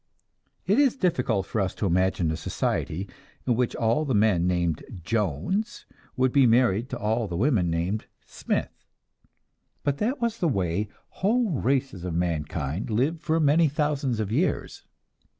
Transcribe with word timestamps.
It 0.65 0.79
is 0.79 0.95
difficult 0.97 1.45
for 1.45 1.61
us 1.61 1.75
to 1.75 1.85
imagine 1.85 2.31
a 2.31 2.35
society 2.35 3.07
in 3.45 3.55
which 3.55 3.75
all 3.75 4.03
the 4.03 4.15
men 4.15 4.47
named 4.47 4.83
Jones 5.03 5.85
would 6.17 6.31
be 6.31 6.47
married 6.47 6.89
to 6.89 6.97
all 6.97 7.27
the 7.27 7.37
women 7.37 7.69
named 7.69 8.07
Smith; 8.25 8.83
but 9.83 9.99
that 9.99 10.19
was 10.19 10.39
the 10.39 10.47
way 10.49 10.89
whole 11.21 11.51
races 11.51 12.03
of 12.03 12.15
mankind 12.15 12.89
lived 12.89 13.21
for 13.21 13.39
many 13.39 13.69
thousands 13.69 14.19
of 14.19 14.31
years. 14.31 14.81